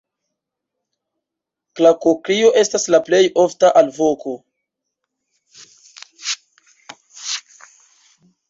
[1.79, 4.35] Klakokrio estas la plej ofta alvoko.